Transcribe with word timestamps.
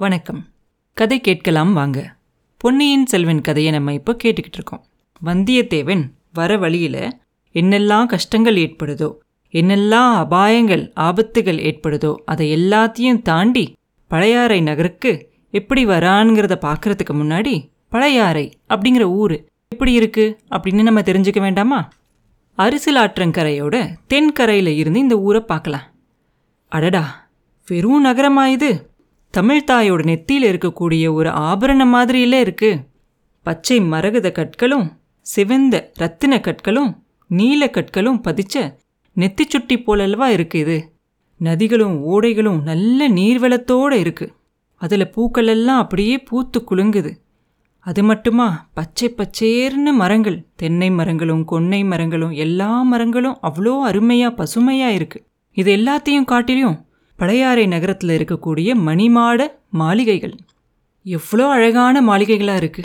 வணக்கம். 0.00 0.46
கதை 0.94 1.20
கேட்கலாம் 1.20 1.72
வாங்க. 1.72 2.16
பொன்னியின் 2.56 3.06
செல்வன் 3.06 3.40
கதையை 3.40 3.72
நம்ம 3.72 3.92
இப்போ 3.92 4.16
கேட்டுக்கிட்டு 4.24 4.52
இருக்கோம். 4.52 4.84
வந்தியத்தேவன் 5.24 6.10
வர 6.32 6.56
வழியில் 6.56 7.18
என்னெல்லாம் 7.52 8.06
கஷ்டங்கள் 8.06 8.56
ஏற்படுதோ 8.56 9.12
என்னெல்லாம் 9.52 10.24
அபாயங்கள் 10.24 10.92
ஆபத்துகள் 10.96 11.58
ஏற்படுதோ 11.58 12.14
அதை 12.24 12.54
எல்லாத்தையும் 12.56 13.22
தாண்டி 13.22 13.74
பழையாறை 14.06 14.60
நகருக்கு 14.60 15.30
எப்படி 15.50 15.86
வரான்ங்கிறத 15.86 16.58
பார்க்கறதுக்கு 16.60 17.12
முன்னாடி 17.12 17.68
பழையாறை 17.88 18.58
அப்படிங்கிற 18.68 19.00
ஊர் 19.00 19.44
எப்படி 19.68 19.92
இருக்கு 19.92 20.38
அப்படின்னு 20.50 20.82
நம்ம 20.82 21.00
தெரிஞ்சுக்க 21.00 21.40
வேண்டாமா? 21.40 21.88
அரிசிலாற்றங்கரையோட 22.58 23.94
தென்கரையில் 24.06 24.76
இருந்து 24.76 25.00
இந்த 25.00 25.18
ஊரை 25.18 25.40
பார்க்கலாம். 25.40 25.82
அடடா 26.68 27.28
வெறும் 27.66 28.04
நகரமா 28.04 28.46
இது? 28.46 28.87
தமிழ்தாயோட 29.36 30.02
நெத்தியில் 30.04 30.46
இருக்கக்கூடிய 30.48 31.12
ஒரு 31.12 31.30
ஆபரணம் 31.30 31.94
மாதிரியில 31.94 32.40
இருக்கு. 32.40 32.80
பச்சை 33.42 33.80
மரகத 33.80 34.32
கற்களும் 34.32 34.86
சிவந்த 35.20 35.90
ரத்தின 35.94 36.38
கற்களும் 36.38 36.96
நீல 37.26 37.66
கற்களும் 37.66 38.20
பதிச்ச 38.24 38.74
நெத்தி 39.16 39.44
சுட்டி 39.48 39.78
போலல்லவா 39.78 40.26
இருக்கு 40.26 40.58
இது. 40.58 40.92
நதிகளும் 41.38 41.96
ஓடைகளும் 42.10 42.62
நல்ல 42.62 43.08
நீர்வளத்தோட 43.08 43.92
இருக்கு. 43.92 44.32
அதில் 44.74 45.10
பூக்கள் 45.10 45.46
எல்லாம் 45.46 45.78
அப்படியே 45.78 46.18
பூத்து 46.18 46.64
குலுங்குது. 46.70 47.12
அது 47.78 48.02
மட்டுமா 48.04 48.68
பச்சை 48.74 49.14
பச்சேர்னு 49.16 49.92
மரங்கள் 49.92 50.46
தென்னை 50.56 50.90
மரங்களும் 50.90 51.44
கொன்னை 51.52 51.86
மரங்களும் 51.86 52.30
எல்லா 52.30 52.82
மரங்களும் 52.82 53.38
அவ்வளோ 53.42 53.80
அருமையாக 53.80 54.34
பசுமையாக 54.34 54.92
இருக்கு. 54.92 55.24
இது 55.52 55.76
எல்லாத்தையும் 55.76 56.24
காட்டிலும் 56.24 56.86
பழையாறை 57.18 57.66
நகரத்தில் 57.66 58.10
இருக்கக்கூடிய 58.10 58.70
மணிமாட 58.88 59.46
மாளிகைகள். 59.70 60.34
எவ்வளோ 61.02 61.46
அழகான 61.48 62.02
மாளிகைகளாக 62.02 62.56
இருக்கு. 62.56 62.84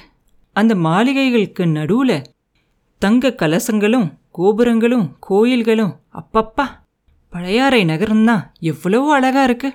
அந்த 0.53 0.75
மாளிகைகளுக்கு 0.75 1.65
நடுவில் 1.65 2.21
தங்க 2.99 3.29
கலசங்களும் 3.29 4.07
கோபுரங்களும் 4.31 5.17
கோயில்களும் 5.19 5.93
அப்பப்பா. 6.13 6.65
பழையாறை 7.29 7.85
நகரம்தான் 7.85 8.43
எவ்வளோ 8.59 9.11
அழகா 9.11 9.43
இருக்கு. 9.43 9.73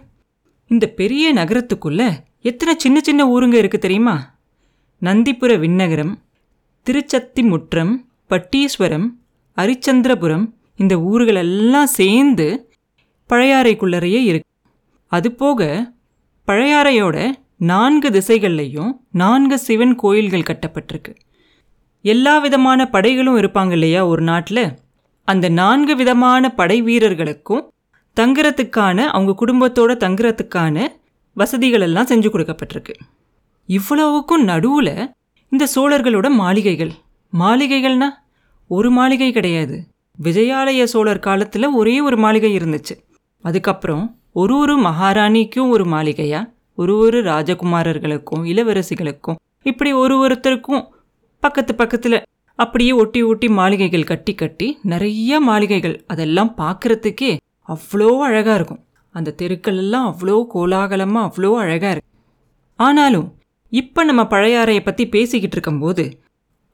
இந்த 0.67 0.87
பெரிய 0.87 1.35
நகரத்துக்குள்ள 1.35 2.03
எத்தனை 2.43 2.75
சின்ன 2.79 3.01
சின்ன 3.01 3.27
ஊருங்க 3.27 3.55
இருக்கு 3.55 3.79
தெரியுமா? 3.79 4.17
நந்திபுர 5.03 5.59
விண்ணகரம் 5.59 6.15
திருச்சத்திமுற்றம் 6.87 7.93
பட்டீஸ்வரம் 8.31 9.09
அரிச்சந்திரபுரம் 9.57 10.47
இந்த 10.77 10.97
ஊர்களெல்லாம் 10.97 11.91
சேர்ந்து 11.99 12.71
பழையாறைக்குள்ளறையே 13.31 14.21
இருக்கு. 14.31 14.48
அதுபோக 15.11 15.93
பழையாறையோட 16.47 17.31
நான்கு 17.57 18.11
திசைகள்லையும் 18.11 18.93
நான்கு 19.13 19.59
சிவன் 19.59 19.95
கோயில்கள் 19.95 20.41
கட்டப்பட்டிருக்கு. 20.41 21.17
எல்லா 22.03 22.39
விதமான 22.39 22.85
படைகளும் 22.85 23.37
இருப்பாங்க 23.37 23.71
இல்லையா 23.71 24.07
ஒரு 24.07 24.23
நாட்டில்? 24.23 24.79
அந்த 25.25 25.49
நான்கு 25.49 25.97
விதமான 25.97 26.49
படை 26.49 26.83
வீரர்களுக்கும் 26.83 27.73
தங்குறதுக்கான 28.21 28.99
அவங்க 28.99 29.47
குடும்பத்தோட 29.47 29.93
தங்குறதுக்கான 29.97 30.89
வசதிகள் 31.35 31.81
எல்லாம் 31.81 32.07
செஞ்சு 32.07 32.11
கொடுக்கப்பட்டிருக்கு. 32.11 32.95
இவ்வளவுக்கும் 33.67 34.45
நடுவில் 34.45 35.11
இந்த 35.49 35.69
சோழர்களோட 35.77 36.31
மாளிகைகள். 36.31 36.93
மாளிகைகள்னா 37.39 38.09
ஒரு 38.69 38.91
மாளிகை 38.91 39.33
கிடையாது. 39.33 39.87
விஜயாலய 40.23 40.85
சோழர் 40.85 41.19
காலத்தில் 41.19 41.67
ஒரே 41.67 42.01
ஒரு 42.01 42.17
மாளிகை 42.17 42.57
இருந்துச்சு. 42.57 43.05
அதுக்கப்புறம் 43.43 44.18
ஒரு 44.37 44.55
ஒரு 44.63 44.75
மகாராணிக்கும் 44.79 45.71
ஒரு 45.75 45.85
மாளிகையா? 45.93 46.41
ஒரு 46.79 46.95
ஒரு 47.05 47.19
ராஜகுமாரர்களுக்கும் 47.23 48.43
இளவரசிகளுக்கும் 48.45 49.39
இப்படி 49.63 49.91
ஒரு 49.93 50.15
ஒருத்தருக்கும் 50.25 50.83
பக்கத்து 51.43 51.73
பக்கத்தில் 51.75 52.19
அப்படியே 52.59 52.93
ஒட்டி 52.93 53.21
ஒட்டி 53.23 53.49
மாளிகைகள் 53.59 54.05
கட்டி 54.05 54.33
கட்டி 54.35 54.69
நிறைய 54.83 55.41
மாளிகைகள். 55.41 55.97
அதெல்லாம் 56.07 56.53
பார்க்கறதுக்கே 56.59 57.33
அவ்வளோ 57.69 58.11
அழகாக 58.27 58.57
இருக்கும். 58.59 58.83
அந்த 59.15 59.35
தெருக்கள் 59.41 59.79
எல்லாம் 59.85 60.07
அவ்வளோ 60.13 60.37
கோலாகலமாக 60.55 61.29
அவ்வளோ 61.29 61.53
அழகாக 61.65 61.93
இருக்கு. 61.95 62.11
ஆனாலும் 62.79 63.29
இப்போ 63.73 64.01
நம்ம 64.05 64.23
பழையாறையை 64.35 64.83
பற்றி 64.85 65.07
பேசிக்கிட்டு 65.15 65.57
இருக்கும்போது 65.57 66.05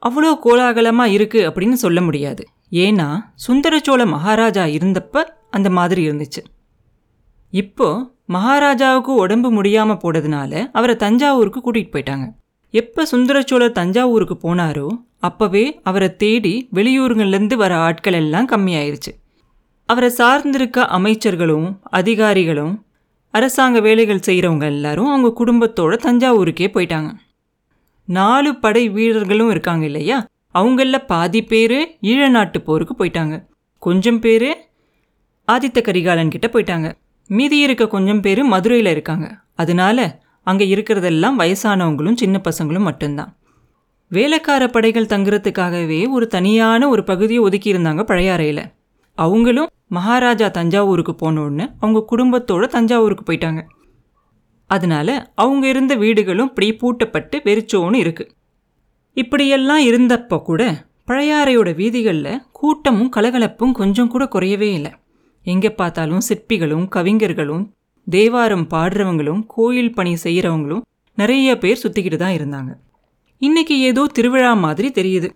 அவ்வளோ 0.03 0.31
கோலாகலமாக 0.45 1.15
இருக்குது 1.17 1.47
அப்படின்னு 1.47 1.77
சொல்ல 1.85 2.01
முடியாது. 2.01 2.43
ஏன்னா 2.85 3.07
சுந்தரச்சோழ 3.47 4.01
மகாராஜா 4.15 4.65
இருந்தப்ப 4.77 5.23
அந்த 5.51 5.69
மாதிரி 5.69 6.03
இருந்துச்சு. 6.09 6.43
இப்போ 7.61 7.87
மகாராஜாவுக்கு 8.35 9.11
உடம்பு 9.23 9.49
முடியாமல் 9.51 9.99
போனதுனால 10.03 10.51
அவரை 10.77 10.95
தஞ்சாவூருக்கு 10.95 11.59
கூட்டிகிட்டு 11.59 11.93
போயிட்டாங்க. 11.95 12.25
எப்போ 12.73 13.01
சுந்தரச்சோழர் 13.11 13.77
தஞ்சாவூருக்கு 13.79 14.35
போனாரோ 14.45 14.87
அப்போவே 15.27 15.63
அவரை 15.89 16.09
தேடி 16.15 16.53
வெளியூருங்கள்லேருந்து 16.73 17.53
வர 17.53 17.73
ஆட்கள் 17.77 18.17
எல்லாம் 18.21 18.49
கம்மியாயிருச்சு. 18.49 19.11
அவரை 19.89 20.09
சார்ந்திருக்க 20.17 20.87
அமைச்சர்களும் 20.97 21.67
அதிகாரிகளும் 21.99 22.73
அரசாங்க 23.33 23.79
வேலைகள் 23.87 24.25
செய்கிறவங்க 24.27 24.65
எல்லாரும் 24.73 25.09
அவங்க 25.13 25.31
குடும்பத்தோட 25.39 25.93
தஞ்சாவூருக்கே 26.07 26.67
போயிட்டாங்க. 26.75 27.09
நாலு 28.07 28.51
படை 28.55 28.83
வீரர்களும் 28.89 29.49
இருக்காங்க 29.49 29.85
இல்லையா? 29.85 30.17
அவங்கள 30.59 30.97
பாதி 31.07 31.43
பேர் 31.43 31.79
ஈழ 32.11 32.29
நாட்டு 32.29 32.59
போருக்கு 32.61 32.93
போயிட்டாங்க. 32.99 33.35
கொஞ்சம் 33.83 34.19
பேர் 34.19 34.49
ஆதித்த 35.47 35.79
கரிகாலன் 35.81 36.35
கிட்ட 36.35 36.47
போயிட்டாங்க. 36.53 36.87
மீதி 37.29 37.59
இருக்க 37.59 37.87
கொஞ்சம் 37.87 38.21
பேர் 38.21 38.43
மதுரையில் 38.43 38.91
இருக்காங்க. 38.91 39.27
அதனால 39.55 39.99
அங்கே 40.47 40.65
இருக்கிறதெல்லாம் 40.75 41.37
வயசானவங்களும் 41.39 42.15
சின்ன 42.15 42.41
பசங்களும் 42.43 42.87
மட்டும்தான். 42.89 43.31
வேலைக்கார 44.11 44.67
படைகள் 44.67 45.11
தங்குறதுக்காகவே 45.13 46.09
ஒரு 46.09 46.27
தனியான 46.27 46.89
ஒரு 46.89 47.03
பகுதியை 47.03 47.43
ஒதுக்கியிருந்தாங்க 47.43 48.01
பழையாறையில் 48.03 48.63
அவங்களும் 49.17 49.69
மகாராஜா 49.87 50.47
தஞ்சாவூருக்கு 50.47 51.13
போனோடனே 51.21 51.65
அவங்க 51.79 51.99
குடும்பத்தோடு 52.07 52.67
தஞ்சாவூருக்கு 52.67 53.23
போயிட்டாங்க. 53.27 53.61
அதனால 54.69 55.31
அவங்க 55.35 55.67
இருந்த 55.67 55.95
வீடுகளும் 55.95 56.51
இப்படி 56.59 56.69
பூட்டப்பட்டு 56.81 57.35
வெறிச்சோன்னு 57.47 57.99
இருக்குது 58.03 58.31
இப்படியெல்லாம் 59.13 59.83
இருந்தப்போ 59.83 60.41
கூட 60.41 60.61
பழையாறையோட 61.07 61.75
வீதிகளில் 61.75 62.41
கூட்டமும் 62.51 63.09
கலகலப்பும் 63.09 63.73
கொஞ்சம் 63.73 64.07
கூட 64.07 64.23
குறையவே 64.25 64.69
இல்லை. 64.77 64.91
எங்கே 65.45 65.69
பார்த்தாலும் 65.79 66.25
சிற்பிகளும் 66.27 66.85
கவிஞர்களும் 66.95 67.63
தேவாரம் 68.07 68.65
பாடுறவங்களும் 68.73 69.41
கோயில் 69.47 69.93
பணி 69.93 70.13
செய்கிறவங்களும் 70.23 70.83
நிறைய 71.17 71.49
பேர் 71.57 71.81
சுற்றிக்கிட்டு 71.83 72.17
தான் 72.17 72.35
இருந்தாங்க. 72.37 72.71
இன்னைக்கு 73.41 73.75
ஏதோ 73.89 74.03
திருவிழா 74.17 74.51
மாதிரி 74.65 74.87
தெரியுது. 74.89 75.29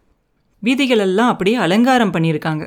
வீதிகளெல்லாம் 0.64 1.32
அப்படியே 1.34 1.58
அலங்காரம் 1.66 2.14
பண்ணியிருக்காங்க. 2.16 2.64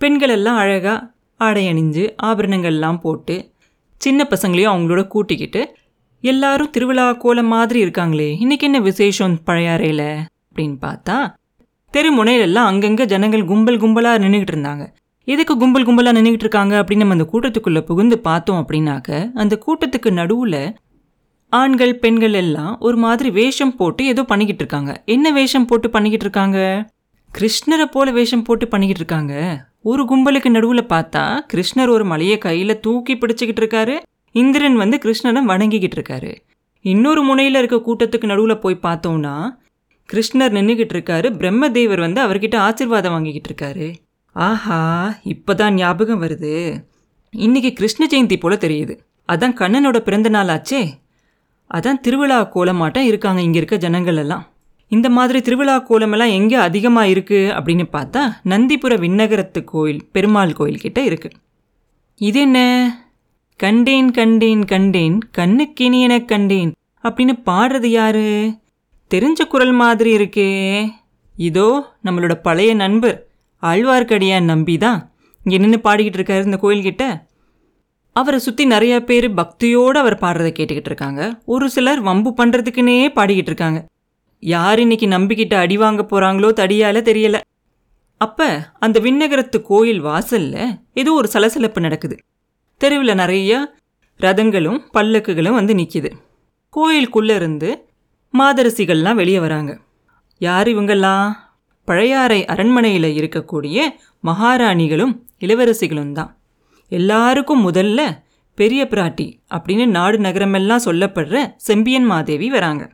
பெண்களெல்லாம் 0.00 0.56
அழகாக 0.56 0.98
ஆடை 1.40 1.64
அணிஞ்சு 1.72 2.04
ஆபரணங்கள்லாம் 2.22 3.00
போட்டு 3.04 3.36
சின்ன 4.00 4.26
பசங்களையும் 4.30 4.72
அவங்களோட 4.72 5.02
கூட்டிக்கிட்டு 5.06 5.62
எல்லாரும் 6.24 6.70
திருவிழா 6.70 7.06
கோலம் 7.22 7.50
மாதிரி 7.54 7.78
இருக்காங்களே 7.84 8.28
இன்னைக்கு 8.44 8.66
என்ன 8.66 8.78
விசேஷம் 8.80 9.34
பழையாறையில் 9.48 10.06
அப்படின்னு 10.48 10.76
பார்த்தா 10.86 11.16
தெருமுனையிலெல்லாம் 11.94 12.68
அங்கங்கே 12.70 13.04
ஜனங்கள் 13.12 13.48
கும்பல் 13.50 13.80
கும்பலாக 13.82 14.22
நின்றுக்கிட்டு 14.22 14.54
இருந்தாங்க. 14.56 14.84
எதுக்கு 15.24 15.56
கும்பல் 15.56 15.86
கும்பலாக 15.86 16.16
நின்றுக்கிட்டு 16.16 16.44
இருக்காங்க 16.46 16.74
அப்படின்னு 16.82 16.96
நம்ம 16.96 17.14
அந்த 17.14 17.26
கூட்டத்துக்குள்ளே 17.32 17.80
புகுந்து 17.80 18.18
பார்த்தோம் 18.18 18.66
அப்படின்னாக்க 18.68 19.30
அந்த 19.34 19.58
கூட்டத்துக்கு 19.66 20.10
நடுவில் 20.10 20.74
ஆண்கள் 21.48 21.98
பெண்கள் 21.98 22.32
எல்லாம் 22.32 22.76
ஒரு 22.80 22.96
மாதிரி 22.96 23.30
வேஷம் 23.30 23.76
போட்டு 23.76 24.04
ஏதோ 24.04 24.22
பண்ணிக்கிட்டு 24.22 24.62
இருக்காங்க. 24.64 25.02
என்ன 25.06 25.32
வேஷம் 25.32 25.66
போட்டு 25.66 25.90
பண்ணிக்கிட்டு 25.90 26.24
இருக்காங்க? 26.24 26.58
கிருஷ்ணரை 27.30 27.84
போல 27.84 28.10
வேஷம் 28.10 28.42
போட்டு 28.42 28.68
பண்ணிக்கிட்டு 28.68 29.04
இருக்காங்க. 29.04 29.34
ஒரு 29.82 30.02
கும்பலுக்கு 30.04 30.48
நடுவில் 30.48 30.84
பார்த்தா 30.84 31.24
கிருஷ்ணர் 31.52 31.88
ஒரு 31.88 32.04
மலையை 32.04 32.38
கையில் 32.38 32.80
தூக்கி 32.80 33.14
பிடிச்சிக்கிட்டு 33.14 33.62
இருக்காரு. 33.64 33.98
இந்திரன் 34.32 34.76
வந்து 34.76 34.98
கிருஷ்ணனை 35.04 35.42
வணங்கிக்கிட்டு 35.52 35.98
இருக்காரு. 35.98 36.32
இன்னொரு 36.80 37.22
முனையில் 37.22 37.54
இருக்க 37.54 37.76
கூட்டத்துக்கு 37.76 38.24
நடுவில் 38.24 38.58
போய் 38.58 38.82
பார்த்தோம்னா 38.82 39.36
கிருஷ்ணர் 40.08 40.56
நின்றுக்கிட்டு 40.58 40.96
இருக்காரு. 40.96 41.28
பிரம்மதேவர் 41.40 42.00
வந்து 42.00 42.20
அவர்கிட்ட 42.22 42.56
ஆசிர்வாதம் 42.68 43.14
வாங்கிக்கிட்டு 43.16 43.50
இருக்காரு. 43.50 43.88
ஆஹா 44.34 45.16
இப்போதான் 45.24 45.70
ஞாபகம் 45.70 46.22
வருது. 46.22 46.84
இன்னைக்கு 47.30 47.72
கிருஷ்ண 47.72 48.06
ஜெயந்தி 48.12 48.36
போல 48.36 48.54
தெரியுது. 48.54 48.98
அதான் 49.32 49.56
கண்ணனோட 49.60 49.98
பிறந்த 49.98 50.28
நாள் 50.28 50.46
ஆச்சே. 50.46 50.90
அதான் 51.74 52.00
திருவிழா 52.00 52.50
கோலமாட்டம் 52.54 53.04
இருக்காங்க 53.04 53.40
இங்கே 53.40 53.56
இருக்க 53.56 53.76
ஜனங்கள் 53.76 54.16
எல்லாம். 54.16 54.48
இந்த 54.88 55.10
மாதிரி 55.10 55.40
திருவிழா 55.40 55.78
கோலமெல்லாம் 55.78 56.28
எங்கே 56.28 56.54
அதிகமாக 56.54 57.06
இருக்குது 57.06 57.52
அப்படின்னு 57.56 57.84
பார்த்தா 57.92 58.32
நந்திபுர 58.44 58.98
விண்ணகரத்து 58.98 59.64
கோயில் 59.64 60.08
பெருமாள் 60.12 60.52
கோயில் 60.52 60.78
கிட்ட 60.78 61.00
இருக்கு. 61.00 61.30
இது 62.16 62.40
என்ன? 62.40 62.58
கண்டேன் 63.56 64.10
கண்டேன் 64.10 64.64
கண்டேன் 64.64 65.18
கண்ணுக்கினியன 65.38 66.24
கண்டேன் 66.24 66.72
அப்படின்னு 67.02 67.34
பாடுறது 67.46 67.86
யாரு? 67.86 68.54
தெரிஞ்ச 69.14 69.44
குரல் 69.48 69.72
மாதிரி 69.72 70.16
இருக்கே. 70.16 70.88
இதோ 71.36 71.86
நம்மளோட 72.04 72.34
பழைய 72.42 72.74
நண்பர் 72.74 73.26
ஆழ்வார்க்கடியான் 73.70 74.50
நம்பி 74.52 74.74
தான் 74.84 74.98
இங்கே 75.44 75.58
நின்று 75.62 75.78
பாடிக்கிட்டு 75.86 76.18
இருக்காரு 76.20 76.48
இந்த 76.48 76.58
கோயில்கிட்ட. 76.62 77.04
அவரை 78.16 78.38
சுற்றி 78.38 78.64
நிறைய 78.64 78.94
பேர் 79.04 79.26
பக்தியோடு 79.34 79.98
அவர் 79.98 80.22
பாடுறதை 80.24 80.50
கேட்டுக்கிட்டு 80.56 80.90
இருக்காங்க. 80.92 81.20
ஒரு 81.44 81.70
சிலர் 81.70 82.00
வம்பு 82.00 82.30
பண்ணுறதுக்குன்னே 82.40 82.96
பாடிக்கிட்டு 83.18 83.50
இருக்காங்க. 83.52 83.80
யார் 84.42 84.78
இன்னைக்கு 84.78 85.06
நம்பிக்கிட்ட 85.06 85.54
அடி 85.54 85.76
வாங்க 85.76 86.02
போகிறாங்களோ 86.02 86.50
தடியால 86.60 87.00
தெரியல. 87.10 87.38
அப்போ 88.20 88.48
அந்த 88.78 89.00
விண்ணகரத்து 89.00 89.58
கோயில் 89.62 90.00
வாசலில் 90.00 90.76
ஏதோ 90.94 91.12
ஒரு 91.12 91.28
சலசலப்பு 91.28 91.80
நடக்குது. 91.80 92.16
தெருவில் 92.80 93.20
நிறைய 93.22 93.52
ரதங்களும் 94.20 94.78
பல்லக்குகளும் 94.96 95.58
வந்து 95.60 95.74
நிற்கிது 95.74 96.10
கோயிலுக்குள்ளே 96.74 97.34
இருந்து 97.34 97.70
மாதரசிகள்லாம் 98.34 99.18
வெளியே 99.20 99.38
வராங்க. 99.38 99.72
யார் 100.40 100.68
இவங்கெல்லாம்? 100.68 101.26
பழையாறை 101.84 102.44
அரண்மனையில் 102.44 103.08
இருக்கக்கூடிய 103.20 103.78
மகாராணிகளும் 104.24 105.14
இளவரசிகளும் 105.40 106.12
தான் 106.12 106.36
எல்லாருக்கும் 106.88 107.70
முதல்ல 107.70 108.00
பெரிய 108.54 108.86
பிராட்டி 108.90 109.26
அப்படின்னு 109.54 109.86
நாடு 109.86 110.18
நகரமெல்லாம் 110.18 110.84
சொல்லப்படுற 110.84 111.52
செம்பியன் 111.56 112.04
மாதேவி 112.04 112.48
வராங்க. 112.50 112.92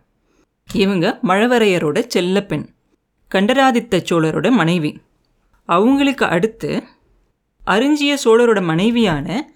இவங்க 0.72 1.18
மழவரையரோட 1.22 1.98
செல்லப்பெண் 2.14 2.66
கண்டராதித்த 3.28 4.02
சோழரோட 4.10 4.50
மனைவி. 4.50 5.00
அவங்களுக்கு 5.64 6.24
அடுத்து 6.26 6.82
அரிஞ்சிய 7.66 8.16
சோழரோட 8.24 8.62
மனைவியான 8.62 9.50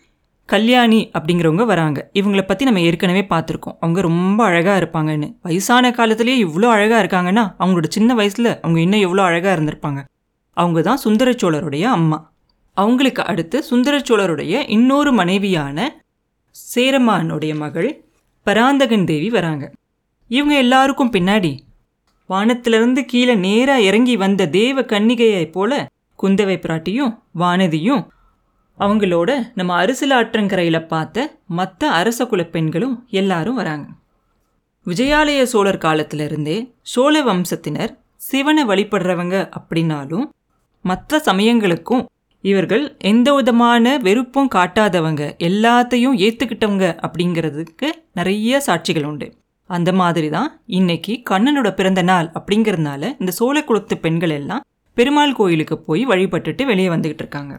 கல்யாணி 0.48 1.10
அப்படிங்கிறவங்க 1.18 1.64
வராங்க. 1.64 2.10
இவங்கள 2.14 2.42
பற்றி 2.42 2.64
நம்ம 2.64 2.80
ஏற்கனவே 2.80 3.26
பார்த்துருக்கோம். 3.30 3.76
அவங்க 3.80 4.00
ரொம்ப 4.00 4.44
அழகாக 4.44 4.76
இருப்பாங்கன்னு. 4.80 5.36
வயசான 5.42 5.90
காலத்திலேயே 5.90 6.44
இவ்வளோ 6.44 6.68
அழகாக 6.68 7.00
இருக்காங்கன்னா 7.04 7.44
அவங்களோட 7.58 7.88
சின்ன 7.88 8.14
வயசில் 8.14 8.60
அவங்க 8.60 8.80
இன்னும் 8.80 9.00
எவ்வளோ 9.00 9.22
அழகாக 9.22 9.60
இருந்திருப்பாங்க. 9.60 10.00
அவங்க 10.50 10.82
தான் 10.82 10.96
சுந்தர 10.96 11.30
சோழருடைய 11.30 11.82
அம்மா. 11.82 12.32
அவங்களுக்கு 12.76 13.22
அடுத்து 13.24 13.62
சுந்தர 13.62 13.98
சோழருடைய 13.98 14.64
இன்னொரு 14.68 15.12
மனைவியான 15.12 15.78
சேரமானுடைய 16.74 17.56
மகள் 17.56 18.04
பராந்தகன் 18.46 19.04
தேவி 19.04 19.28
வராங்க. 19.28 19.72
இவங்க 20.30 20.54
எல்லாருக்கும் 20.56 21.12
பின்னாடி 21.12 21.52
வானத்திலிருந்து 22.30 23.04
கீழே 23.04 23.34
நேராக 23.34 23.80
இறங்கி 23.80 24.16
வந்த 24.16 24.48
தேவ 24.48 24.82
கன்னிகையைப் 24.82 25.52
போல 25.52 25.72
குந்தவை 26.22 26.56
பிராட்டியும் 26.58 27.12
வானதியும் 27.38 28.02
அவங்களோட 28.80 29.30
நம்ம 29.54 29.84
அரசியலாற்றங்கரையில் 29.84 30.86
பார்த்த 30.86 31.26
மற்ற 31.48 31.90
அரச 31.90 32.26
குல 32.26 32.42
பெண்களும் 32.44 33.06
எல்லாரும் 33.10 33.54
வராங்க. 33.54 33.86
விஜயாலய 34.86 35.42
சோழர் 35.42 35.78
காலத்திலிருந்தே 35.78 36.56
சோழ 36.82 37.22
வம்சத்தினர் 37.24 37.92
சிவனை 38.16 38.64
வழிபடுறவங்க 38.64 39.36
அப்படின்னாலும் 39.58 40.26
மற்ற 40.84 41.22
சமயங்களுக்கும் 41.26 42.04
இவர்கள் 42.44 42.84
எந்த 42.98 43.28
விதமான 43.34 43.98
வெறுப்பும் 43.98 44.50
காட்டாதவங்க 44.54 45.22
எல்லாத்தையும் 45.38 46.18
ஏற்றுக்கிட்டவங்க 46.24 46.86
அப்படிங்கிறதுக்கு 47.06 47.88
நிறைய 48.14 48.62
சாட்சிகள் 48.66 49.04
உண்டு. 49.04 49.28
அந்த 49.70 49.92
மாதிரி 49.92 50.28
தான் 50.28 50.60
இன்னைக்கு 50.66 51.12
கண்ணனோட 51.30 51.68
பிறந்த 51.74 52.02
நாள் 52.02 52.28
அப்படிங்கிறதுனால 52.34 53.12
இந்த 53.20 53.32
சோழ 53.32 53.56
குலத்து 53.64 53.96
பெண்கள் 53.98 54.30
எல்லாம் 54.30 54.64
பெருமாள் 54.96 55.32
கோயிலுக்கு 55.32 55.78
போய் 55.78 56.06
வழிபட்டுட்டு 56.06 56.64
வெளியே 56.64 56.88
வந்துக்கிட்டு 56.88 57.24
இருக்காங்க. 57.24 57.54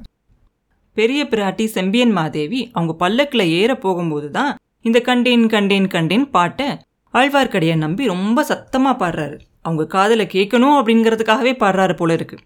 பெரிய 0.95 1.21
பிராட்டி 1.23 1.65
செம்பியன் 1.65 2.11
மாதேவி 2.11 2.59
அவங்க 2.73 2.93
பல்லக்கில் 2.93 3.51
ஏற 3.61 3.71
போகும்போது 3.75 4.27
தான் 4.31 4.51
இந்த 4.81 4.99
கண்டேன் 4.99 5.47
கண்டேன் 5.47 5.87
கண்டேன் 5.87 6.25
பாட்டை 6.29 6.67
ஆழ்வார்க்கடியை 7.13 7.75
நம்பி 7.77 8.03
ரொம்ப 8.05 8.39
சத்தமாக 8.43 8.95
பாடுறாரு. 9.01 9.37
அவங்க 9.61 9.83
காதில் 9.85 10.31
கேட்கணும் 10.33 10.77
அப்படிங்கிறதுக்காகவே 10.79 11.53
பாடுறாரு 11.61 11.95
போல 11.95 12.13
இருக்கு. 12.13 12.37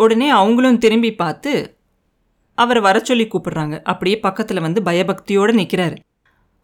உடனே 0.00 0.28
அவங்களும் 0.30 0.78
திரும்பி 0.78 1.10
பார்த்து 1.14 1.52
அவரை 2.58 2.80
வர 2.82 2.96
சொல்லி 2.98 3.26
கூப்பிடுறாங்க. 3.26 3.74
அப்படியே 3.82 4.16
பக்கத்தில் 4.18 4.64
வந்து 4.66 4.80
பயபக்தியோடு 4.82 5.52
நிற்கிறாரு 5.60 5.96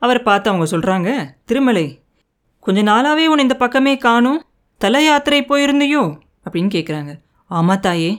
அவரை 0.02 0.22
பார்த்து 0.22 0.50
அவங்க 0.50 0.66
சொல்கிறாங்க 0.74 1.10
திருமலை 1.44 1.86
கொஞ்ச 2.64 2.80
நாளாகவே 2.82 3.24
உன்னை 3.32 3.44
இந்த 3.46 3.56
பக்கமே 3.56 3.92
காணும். 3.96 4.40
தல 4.80 5.02
யாத்திரை 5.02 5.40
போயிருந்தையோ? 5.42 6.02
அப்படின்னு 6.44 6.70
கேட்குறாங்க 6.74 7.12
ஆமா 7.50 7.74
தாயே 7.78 8.10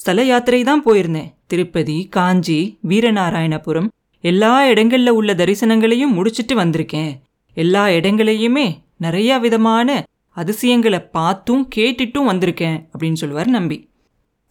ஸ்தல 0.00 0.22
யாத்திரை 0.24 0.60
தான் 0.68 0.84
போயிருந்தேன். 0.84 1.30
திருப்பதி 1.46 1.96
காஞ்சி 2.16 2.58
வீரநாராயணபுரம் 2.90 3.88
எல்லா 4.24 4.52
இடங்களில் 4.70 5.16
உள்ள 5.18 5.30
தரிசனங்களையும் 5.34 6.14
முடிச்சிட்டு 6.16 6.54
வந்திருக்கேன். 6.60 7.12
எல்லா 7.56 7.82
இடங்களையுமே 7.98 8.66
நிறையா 9.00 9.36
விதமான 9.40 9.88
அதிசயங்களை 10.36 11.00
பார்த்தும் 11.16 11.62
கேட்டுட்டும் 11.76 12.28
வந்திருக்கேன் 12.30 12.78
அப்படின்னு 12.92 13.20
சொல்லுவார் 13.22 13.50
நம்பி. 13.56 13.78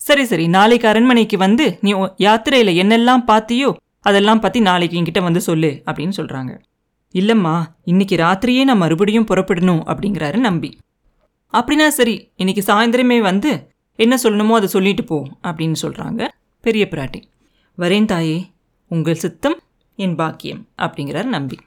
சரி 0.02 0.24
சரி 0.26 0.46
நாளைக்கு 0.48 0.88
அரண்மனைக்கு 0.88 1.38
வந்து 1.38 1.66
நீ 1.82 1.92
யாத்திரையில் 2.26 2.72
என்னெல்லாம் 2.84 3.24
பார்த்தியோ 3.30 3.70
அதெல்லாம் 4.10 4.42
பற்றி 4.44 4.60
நாளைக்கு 4.68 4.98
என்கிட்ட 5.00 5.22
வந்து 5.22 5.42
சொல்லு 5.48 5.72
அப்படின்னு 5.88 6.18
சொல்கிறாங்க 6.20 6.52
இல்லைம்மா 7.16 7.56
இன்னைக்கு 7.92 8.16
ராத்திரியே 8.16 8.64
நான் 8.64 8.82
மறுபடியும் 8.84 9.28
புறப்படணும் 9.32 9.82
அப்படிங்கிறாரு 9.92 10.38
நம்பி. 10.48 10.72
அப்படின்னா 11.54 11.88
சரி 12.00 12.16
இன்னைக்கு 12.36 12.64
சாயந்தரமே 12.70 13.18
வந்து 13.30 13.52
என்ன 14.04 14.16
சொல்லணுமோ 14.24 14.54
அதை 14.60 14.68
சொல்லிட்டு 14.74 15.04
போ 15.04 15.18
அப்படின்னு 15.50 15.78
சொல்கிறாங்க 15.82 16.22
பெரிய 16.64 16.84
பிராட்டி. 16.92 17.20
வரேன் 17.78 18.08
தாயே 18.12 18.38
உங்கள் 18.92 19.20
சித்தம் 19.24 19.58
என் 20.00 20.16
பாக்கியம் 20.16 20.62
அப்படிங்கிறார் 20.84 21.30
நம்பி. 21.36 21.58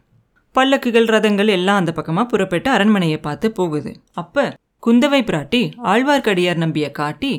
பல்லக்குகள் 0.54 1.08
ரதங்கள் 1.14 1.50
எல்லாம் 1.56 1.80
அந்த 1.80 1.92
பக்கமாக 1.92 2.26
புறப்பட்டு 2.26 2.68
அரண்மனையை 2.70 3.18
பார்த்து 3.26 3.46
போகுது. 3.52 3.92
அப்போ 4.12 4.44
குந்தவை 4.86 5.20
பிராட்டி 5.28 5.60
ஆழ்வார்க்கடியார் 5.92 6.62
நம்பியை 6.64 6.90
காட்டி 7.00 7.32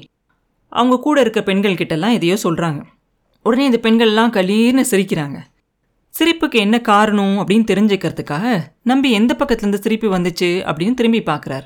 அவங்க 0.71 0.95
கூட 0.99 1.17
இருக்க 1.21 1.41
பெண்கள் 1.43 1.79
கிட்டலாம் 1.81 2.17
எதையோ 2.17 2.37
சொல்கிறாங்க 2.43 2.81
உடனே 3.45 3.63
இந்த 3.69 3.79
பெண்கள்லாம் 3.85 4.35
கலீர்னு 4.37 4.83
சிரிக்கிறாங்க. 4.91 5.39
சிரிப்புக்கு 6.13 6.57
என்ன 6.65 6.75
காரணம் 6.91 7.35
அப்படின்னு 7.41 7.67
தெரிஞ்சுக்கிறதுக்காக 7.71 8.47
நம்பி 8.91 9.09
எந்த 9.11 9.33
பக்கத்துலேருந்து 9.39 9.83
சிரிப்பு 9.85 10.07
வந்துச்சு 10.15 10.49
அப்படின்னு 10.69 10.97
திரும்பி 10.99 11.21
பார்க்குறாரு. 11.31 11.65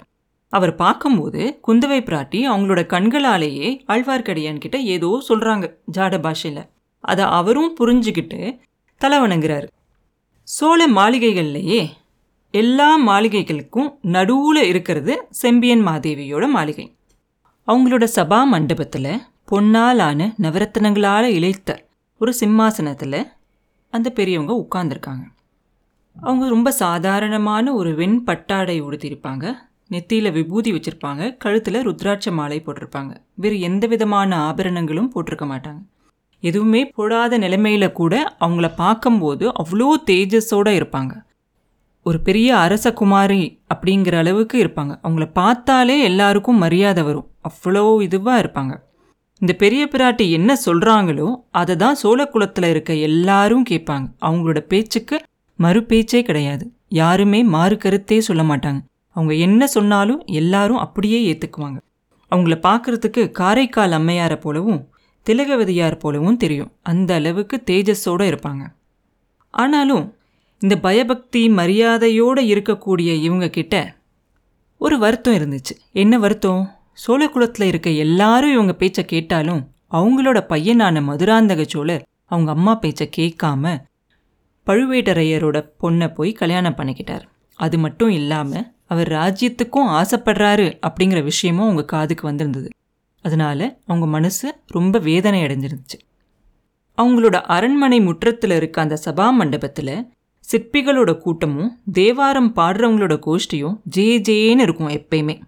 அவர் 0.53 0.73
பார்க்கும்போது 0.75 1.41
குந்தவை 1.67 1.99
பிராட்டி 2.01 2.39
அவங்களோட 2.51 2.81
கண்களாலேயே 2.93 3.69
ஆழ்வார்க்கடியான் 3.87 4.57
கிட்ட 4.57 4.77
ஏதோ 4.95 5.09
சொல்கிறாங்க 5.29 5.65
ஜாட 5.97 6.21
பாஷையில். 6.21 6.65
அதை 7.03 7.25
அவரும் 7.39 7.75
புரிஞ்சுக்கிட்டு 7.79 8.39
தலை 9.01 9.17
வணங்குறாரு 9.19 9.67
சோழ 10.47 10.81
மாளிகைகள்லையே 10.89 11.81
எல்லா 12.53 12.89
மாளிகைகளுக்கும் 12.99 13.89
நடுவில் 14.01 14.61
இருக்கிறது 14.63 15.13
செம்பியன் 15.29 15.83
மாதேவியோட 15.87 16.45
மாளிகை. 16.47 16.85
அவங்களோட 17.67 18.05
சபா 18.15 18.39
மண்டபத்தில் 18.45 19.11
பொன்னாலான 19.45 20.29
நவரத்தனங்களால் 20.41 21.27
இழைத்த 21.37 21.79
ஒரு 22.21 22.33
சிம்மாசனத்தில் 22.33 23.19
அந்த 23.93 24.07
பெரியவங்க 24.09 24.53
உட்கார்ந்துருக்காங்க. 24.63 25.25
அவங்க 26.15 26.45
ரொம்ப 26.47 26.69
சாதாரணமான 26.71 27.73
ஒரு 27.73 27.91
வெண் 27.95 28.23
பட்டாடை 28.23 28.77
உடுத்திருப்பாங்க 28.81 29.45
நெத்தியில் 29.91 30.31
விபூதி 30.31 30.71
வச்சுருப்பாங்க 30.73 31.37
கழுத்தில் 31.37 31.85
ருத்ராட்ச 31.87 32.31
மாலை 32.31 32.63
போட்டிருப்பாங்க. 32.65 33.11
வேறு 33.33 33.59
எந்த 33.59 33.87
விதமான 33.87 34.39
ஆபரணங்களும் 34.47 35.11
போட்டிருக்க 35.13 35.45
மாட்டாங்க. 35.53 35.81
எதுவுமே 36.43 36.81
போடாத 36.95 37.37
நிலைமையில 37.37 37.91
கூட 37.91 38.35
அவங்கள 38.39 38.67
பார்க்கும்போது 38.75 39.45
அவ்வளோ 39.61 39.87
தேஜஸோடு 40.11 40.73
இருப்பாங்க. 40.79 41.13
ஒரு 42.05 42.19
பெரிய 42.19 42.57
அரச 42.57 42.93
குமாரி 42.93 43.61
அப்படிங்கிற 43.73 44.17
அளவுக்கு 44.17 44.57
இருப்பாங்க. 44.63 44.93
அவங்கள 45.03 45.25
பார்த்தாலே 45.31 45.95
எல்லாருக்கும் 46.01 46.57
மரியாதை 46.57 47.03
வரும். 47.03 47.29
அவ்வளோ 47.49 47.85
இதுவாக 48.07 48.41
இருப்பாங்க. 48.43 48.73
இந்த 49.41 49.53
பெரிய 49.53 49.89
பிராட்டி 49.91 50.25
என்ன 50.29 50.51
சொல்கிறாங்களோ 50.65 51.27
அதை 51.51 51.75
தான் 51.75 51.97
சோழக்குளத்தில் 52.03 52.69
இருக்க 52.69 52.93
எல்லாரும் 53.07 53.65
கேட்பாங்க. 53.69 54.07
அவங்களோட 54.21 54.59
பேச்சுக்கு 54.59 55.17
மறு 55.59 55.83
பேச்சே 55.83 56.21
கிடையாது. 56.21 56.65
யாருமே 56.87 57.43
மாறு 57.43 57.77
கருத்தே 57.77 58.19
சொல்ல 58.19 58.43
மாட்டாங்க. 58.43 58.79
அவங்க 59.17 59.33
என்ன 59.47 59.67
சொன்னாலும் 59.67 60.21
எல்லாரும் 60.39 60.77
அப்படியே 60.77 61.19
ஏற்றுக்குவாங்க 61.27 61.79
அவங்கள 62.31 62.55
பார்க்குறதுக்கு 62.67 63.21
காரைக்கால் 63.39 63.91
அம்மையாரை 63.91 64.37
போலவும் 64.39 64.81
திலகவதியார் 65.25 65.99
போலவும் 65.99 66.37
தெரியும். 66.37 66.71
அந்த 66.81 67.09
அளவுக்கு 67.13 67.55
தேஜஸோடு 67.71 68.25
இருப்பாங்க. 68.31 68.63
ஆனாலும் 69.53 70.03
இந்த 70.61 70.75
பயபக்தி 70.79 71.41
மரியாதையோடு 71.49 72.41
இருக்கக்கூடிய 72.53 73.09
இவங்க 73.21 73.47
கிட்ட 73.49 73.75
ஒரு 74.81 74.95
வருத்தம் 74.99 75.35
இருந்துச்சு. 75.35 75.73
என்ன 75.91 76.17
வருத்தம்? 76.17 76.63
சோழகுலத்தில் 77.07 77.69
இருக்க 77.71 77.89
எல்லாரும் 78.05 78.53
இவங்க 78.53 78.73
பேச்சை 78.73 79.03
கேட்டாலும் 79.05 79.61
அவங்களோட 79.91 80.37
பையனான 80.53 81.01
மதுராந்தக 81.09 81.65
சோழர் 81.65 82.07
அவங்க 82.25 82.51
அம்மா 82.51 82.75
பேச்சை 82.75 83.07
கேட்காம 83.17 83.73
பழுவேட்டரையரோட 84.65 85.57
பொண்ணை 85.81 86.07
போய் 86.13 86.31
கல்யாணம் 86.31 86.79
பண்ணிக்கிட்டார். 86.79 87.25
அது 87.59 87.77
மட்டும் 87.77 88.09
இல்லாமல் 88.09 88.67
அவர் 88.87 89.09
ராஜ்யத்துக்கும் 89.11 89.89
ஆசைப்படுறாரு 89.91 90.67
அப்படிங்கிற 90.87 91.23
விஷயமும் 91.23 91.63
அவங்க 91.63 91.85
காதுக்கு 91.85 92.27
வந்திருந்தது. 92.27 92.69
அதனால 93.21 93.79
அவங்க 93.85 94.07
மனசு 94.07 94.55
ரொம்ப 94.67 94.99
வேதனை 94.99 95.43
அடைஞ்சிருந்துச்சு. 95.43 95.97
அவங்களோட 96.97 97.35
அரண்மனை 97.55 97.99
முற்றத்தில் 98.01 98.51
இருக்க 98.51 98.81
அந்த 98.81 98.97
சபா 99.05 99.31
மண்டபத்தில் 99.31 100.07
சிற்பிகளோட 100.51 101.17
கூட்டமும் 101.17 101.79
தேவாரம் 101.91 102.55
பாடுறவங்களோட 102.55 103.15
கோஷ்டியும் 103.27 103.79
ஜே 103.83 104.19
ஜேன்னு 104.19 104.59
இருக்கும் 104.59 104.89
எப்பயுமே. 104.89 105.41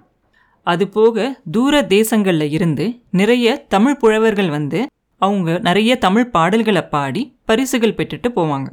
அது 0.64 0.88
போக 0.88 1.42
தூர 1.52 1.82
தேசங்களில் 1.82 2.52
இருந்து 2.52 2.86
நிறைய 3.12 3.66
தமிழ் 3.68 3.98
புழவர்கள் 3.98 4.50
வந்து 4.50 4.88
அவங்க 5.18 5.58
நிறைய 5.58 5.98
தமிழ் 5.98 6.30
பாடல்களை 6.30 6.84
பாடி 6.88 7.38
பரிசுகள் 7.46 7.94
பெற்றுட்டு 7.94 8.30
போவாங்க. 8.36 8.68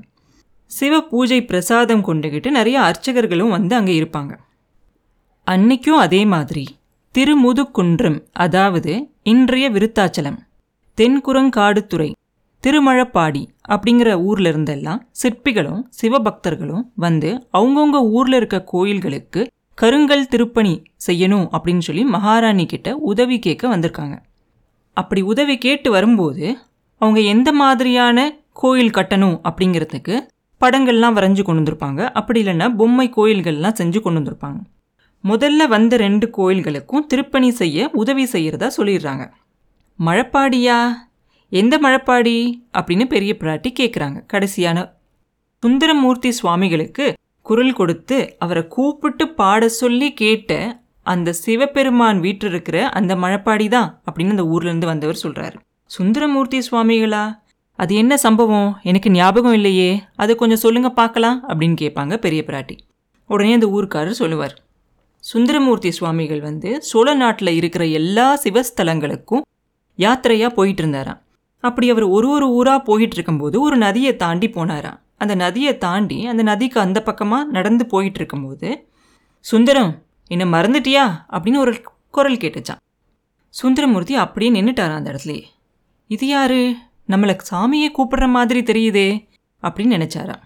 சிவ 0.67 1.01
பூஜை 1.03 1.45
பிரசாதம் 1.45 2.05
கொண்டுகிட்டு 2.05 2.51
நிறைய 2.51 2.79
அர்ச்சகர்களும் 2.81 3.49
வந்து 3.49 3.75
அங்கே 3.77 4.01
இருப்பாங்க. 4.01 4.33
அன்னைக்கும் 5.51 5.99
அதே 6.05 6.25
மாதிரி. 6.25 6.65
திருமுதுக்குன்றம் 7.15 8.25
அதாவது 8.33 8.93
இன்றைய 9.23 9.71
விருத்தாச்சலம். 9.71 10.39
தென்குரங்காடுத்துறை 10.97 12.13
திருமழப்பாடி 12.63 13.43
அப்படிங்கிற 13.69 14.23
ஊர்ல 14.23 14.51
இருந்தெல்லாம் 14.51 15.01
சிற்பிகளும் 15.23 15.83
சிவபக்தர்களும் 16.03 16.83
வந்து 16.95 17.49
அவங்கவுங்க 17.53 18.01
ஊர்ல 18.11 18.37
இருக்க 18.37 18.63
கோயில்களுக்கு 18.63 19.51
கருங்கல் 19.75 20.29
திருப்பணி 20.29 20.83
செய்யணும் 21.07 21.47
அப்படின்னு 21.57 21.79
சொல்லி 21.79 22.05
மகாராணி 22.05 22.67
கிட்ட 22.67 22.97
உதவி 22.97 23.39
கேட்க 23.39 23.77
வந்திருக்காங்க. 23.77 24.17
அப்படி 24.93 25.21
உதவி 25.21 25.59
கேட்டு 25.59 25.91
வரும்போது 25.91 26.57
அவங்க 26.99 27.21
எந்த 27.21 27.53
மாதிரியான 27.53 28.35
கோயில் 28.53 28.91
கட்டணும் 28.91 29.41
அப்படிங்கிறதுக்கு 29.49 30.15
படங்கள்லாம் 30.61 31.17
வரைஞ்சு 31.19 31.43
கொண்டு 31.43 31.63
வந்திருப்பாங்க. 31.63 32.11
அப்படி 32.11 32.45
இல்லைன்னா 32.45 32.77
பொம்மை 32.77 33.11
கோயில்கள்லாம் 33.17 33.79
செஞ்சு 33.83 34.01
கொண்டு 34.01 34.21
வந்திருப்பாங்க. 34.21 34.59
முதல்ல 35.25 35.69
வந்த 35.69 35.97
ரெண்டு 35.97 36.31
கோயில்களுக்கும் 36.39 37.07
திருப்பணி 37.07 37.51
செய்ய 37.51 37.91
உதவி 37.93 38.25
செய்கிறதா 38.25 38.71
சொல்லிடுறாங்க. 38.77 39.31
மழப்பாடியா? 39.99 40.91
எந்த 41.51 41.79
மழப்பாடி? 41.79 42.63
அப்படின்னு 42.79 43.05
பெரிய 43.05 43.37
பிராட்டி 43.41 43.73
கேட்குறாங்க 43.81 44.25
கடைசியான 44.33 44.95
சுந்தரமூர்த்தி 45.63 46.31
சுவாமிகளுக்கு 46.31 47.15
குரல் 47.43 47.73
கொடுத்து 47.73 48.37
அவரை 48.39 48.69
கூப்பிட்டு 48.69 49.29
பாட 49.29 49.69
சொல்லி 49.69 50.13
கேட்ட 50.13 50.81
அந்த 51.03 51.33
சிவபெருமான் 51.33 52.21
வீட்டில் 52.21 52.51
இருக்கிற 52.51 52.89
அந்த 52.89 53.15
மழப்பாடி 53.15 53.69
தான் 53.69 54.03
அப்படின்னு 54.11 54.31
அந்த 54.31 54.43
ஊர்லேருந்து 54.43 54.85
வந்தவர் 54.85 55.21
சொல்கிறாரு 55.23 55.55
சுந்தரமூர்த்தி 55.85 56.59
சுவாமிகளா? 56.71 57.39
அது 57.77 57.95
என்ன 57.95 58.17
சம்பவம்? 58.17 58.79
எனக்கு 58.83 59.11
ஞாபகம் 59.11 59.53
இல்லையே. 59.53 60.03
அதை 60.17 60.35
கொஞ்சம் 60.35 60.59
சொல்லுங்க 60.59 60.91
பார்க்கலாம் 60.91 61.49
அப்படின்னு 61.49 61.77
கேட்பாங்க 61.81 62.17
பெரிய 62.17 62.45
பிராட்டி. 62.47 62.79
உடனே 63.27 63.53
அந்த 63.53 63.67
ஊருக்காரர் 63.67 64.21
சொல்லுவார். 64.23 64.66
சுந்தரமூர்த்தி 65.27 65.91
சுவாமிகள் 65.91 66.41
வந்து 66.41 66.83
சோழ 66.83 67.15
நாட்டில் 67.15 67.53
இருக்கிற 67.55 67.87
எல்லா 67.87 68.27
சிவஸ்தலங்களுக்கும் 68.45 69.41
யாத்திரையாக 69.99 70.49
போயிட்டு 70.49 70.83
இருந்தாராம் 70.83 71.21
அப்படி 71.61 71.91
அவர் 71.91 72.03
ஒரு 72.03 72.29
ஒரு 72.29 72.47
ஊராக 72.51 72.81
போயிட்டு 72.81 73.15
இருக்கும்போது 73.15 73.61
ஒரு 73.61 73.77
நதியை 73.77 74.17
தாண்டி 74.17 74.49
போனாராம். 74.49 74.99
அந்த 75.17 75.35
நதியை 75.35 75.79
தாண்டி 75.79 76.27
அந்த 76.27 76.43
நதிக்கு 76.43 76.81
அந்த 76.81 77.03
பக்கமாக 77.03 77.45
நடந்து 77.45 77.87
போயிட்டு 77.87 78.19
இருக்கும்போது 78.19 78.89
சுந்தரம் 79.41 79.93
என்னை 80.27 80.47
மறந்துட்டியா? 80.47 81.05
அப்படின்னு 81.31 81.57
ஒரு 81.57 81.73
குரல் 82.11 82.37
கேட்டுச்சான் 82.37 82.83
சுந்தரமூர்த்தி 83.49 84.15
அப்படியே 84.15 84.51
நின்றுட்டாரான் 84.53 84.99
அந்த 85.01 85.11
இடத்துலயே. 85.13 85.45
இது 86.07 86.27
யாரு? 86.27 86.75
நம்மளை 87.09 87.39
சாமியை 87.51 87.89
கூப்பிடுற 87.99 88.29
மாதிரி 88.29 88.61
தெரியுதே 88.63 89.09
அப்படின்னு 89.63 89.95
நினச்சாராம். 89.97 90.46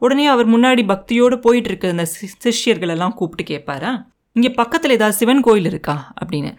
உடனே 0.00 0.26
அவர் 0.26 0.48
முன்னாடி 0.48 0.84
பக்தியோடு 0.86 1.36
போயிட்டு 1.36 1.68
இருக்க 1.68 1.88
அந்த 1.88 2.02
சி- 2.02 2.50
சிஷ்யர்களெல்லாம் 2.50 3.14
கூப்பிட்டு 3.14 3.54
கேட்பாரா? 3.54 4.06
இங்கே 4.32 4.50
பக்கத்தில் 4.50 4.90
ஏதாவது 4.90 5.16
சிவன் 5.16 5.40
கோயில் 5.40 5.64
இருக்கா? 5.64 6.12
அப்படின்னு. 6.24 6.56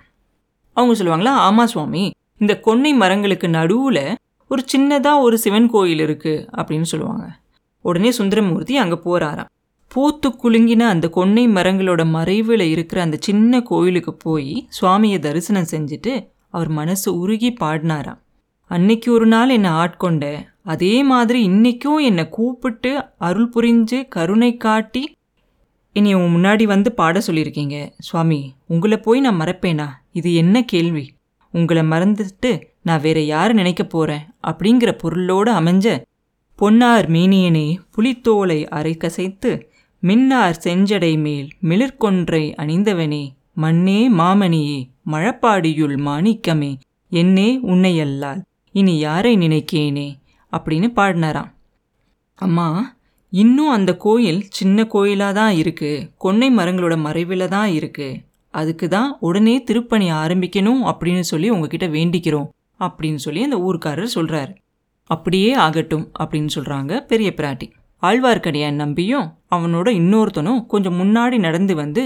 அவங்க 0.74 1.04
சொல்லுவாங்களா 1.04 1.28
ஆமாம் 1.28 1.68
சுவாமி 1.68 2.12
இந்த 2.38 2.60
கொன்னை 2.66 2.96
மரங்களுக்கு 2.96 3.50
நடுவில் 3.50 4.16
ஒரு 4.48 4.66
சின்னதாக 4.78 5.20
ஒரு 5.20 5.38
சிவன் 5.38 5.70
கோயில் 5.70 6.00
இருக்குது 6.00 6.48
அப்படின்னு 6.58 6.82
சொல்லுவாங்க. 6.82 7.30
உடனே 7.82 8.12
சுந்தரமூர்த்தி 8.12 8.78
அங்கே 8.78 8.96
போகிறாராம் 8.96 9.50
பூத்து 9.88 10.30
குலுங்கின 10.30 10.80
அந்த 10.80 11.10
கொன்னை 11.16 11.48
மரங்களோட 11.48 12.06
மறைவில் 12.06 12.60
இருக்கிற 12.60 13.02
அந்த 13.02 13.18
சின்ன 13.20 13.62
கோயிலுக்கு 13.62 14.14
போய் 14.14 14.68
சுவாமியை 14.82 15.20
தரிசனம் 15.20 15.66
செஞ்சுட்டு 15.72 16.28
அவர் 16.50 16.68
மனசு 16.68 17.18
உருகி 17.18 17.56
பாடினாராம். 17.60 18.20
அன்னைக்கு 18.68 19.12
ஒரு 19.12 19.26
நாள் 19.26 19.50
என்னை 19.50 19.70
ஆட்கொண்ட 19.70 20.51
அதே 20.64 21.04
மாதிரி 21.04 21.44
இன்றைக்கும் 21.44 21.98
என்னை 21.98 22.30
கூப்பிட்டு 22.30 23.04
அருள் 23.18 23.50
புரிஞ்சு 23.56 24.08
கருணை 24.08 24.58
காட்டி 24.58 25.18
என்னை 25.94 26.14
உன் 26.14 26.36
முன்னாடி 26.36 26.64
வந்து 26.64 26.92
பாட 26.92 27.22
சொல்லியிருக்கீங்க. 27.28 27.90
சுவாமி 27.98 28.54
உங்களை 28.68 28.98
போய் 28.98 29.20
நான் 29.20 29.40
மறப்பேனா? 29.40 29.88
இது 30.12 30.34
என்ன 30.34 30.64
கேள்வி? 30.64 31.14
உங்களை 31.52 31.84
மறந்துட்டு 31.84 32.62
நான் 32.82 33.02
வேற 33.02 33.22
யாரை 33.22 33.54
நினைக்க 33.54 33.84
போகிறேன் 33.84 34.22
அப்படிங்கிற 34.48 34.92
பொருளோடு 34.92 35.52
அமைஞ்ச 35.52 36.04
பொன்னார் 36.56 37.12
மேனியனே 37.12 37.78
புலித்தோலை 37.92 38.68
அரை 38.68 38.98
கசைத்து 38.98 39.62
மின்னார் 40.00 40.62
செஞ்சடை 40.64 41.20
மேல் 41.20 41.50
மிளிர்கொன்றை 41.64 42.44
அணிந்தவனே 42.58 43.30
மண்ணே 43.62 44.10
மாமணியே 44.12 44.80
மழப்பாடியுள் 45.12 45.98
மாணிக்கமே 45.98 46.80
என்னே 47.10 47.60
உன்னையல்லால் 47.62 48.42
இனி 48.72 48.98
யாரை 48.98 49.38
நினைக்கேனே? 49.38 50.21
அப்படின்னு 50.56 50.88
பாடினாராம். 50.98 51.50
அம்மா 52.40 52.68
இன்னும் 53.34 53.74
அந்த 53.76 53.92
கோயில் 54.06 54.40
சின்ன 54.50 54.86
கோயிலாக 54.94 55.34
தான் 55.34 55.54
இருக்குது 55.62 56.06
கொன்னை 56.24 56.48
மரங்களோட 56.58 56.96
மறைவில் 57.06 57.52
தான் 57.56 57.70
இருக்குது 57.78 58.20
அதுக்கு 58.54 58.88
தான் 58.88 59.10
உடனே 59.20 59.54
திருப்பணி 59.64 60.08
ஆரம்பிக்கணும் 60.22 60.82
அப்படின்னு 60.92 61.26
சொல்லி 61.32 61.50
உங்ககிட்ட 61.50 61.88
வேண்டிக்கிறோம் 61.98 62.50
அப்படின்னு 62.80 63.22
சொல்லி 63.26 63.44
அந்த 63.44 63.60
ஊர்க்காரர் 63.68 64.16
சொல்கிறாரு 64.16 64.54
அப்படியே 65.10 65.52
ஆகட்டும் 65.66 66.06
அப்படின்னு 66.20 66.52
சொல்கிறாங்க 66.56 67.00
பெரிய 67.12 67.30
பிராட்டி. 67.38 67.68
ஆழ்வார்க்கடியான் 68.04 68.82
நம்பியும் 68.84 69.26
அவனோட 69.56 69.88
இன்னொருத்தனும் 70.00 70.62
கொஞ்சம் 70.66 70.98
முன்னாடி 71.02 71.38
நடந்து 71.38 71.74
வந்து 71.76 72.04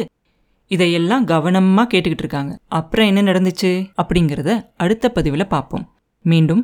இதையெல்லாம் 0.71 1.25
கவனமாக 1.31 1.87
கேட்டுக்கிட்டு 1.91 2.23
இருக்காங்க. 2.25 2.53
அப்புறம் 2.79 3.09
என்ன 3.11 3.21
நடந்துச்சு 3.31 3.71
அப்படிங்கிறத 4.01 4.51
அடுத்த 4.83 5.09
பதிவில் 5.09 5.51
பார்ப்போம். 5.55 5.85
மீண்டும் 6.25 6.63